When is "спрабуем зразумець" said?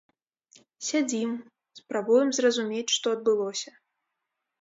1.79-2.95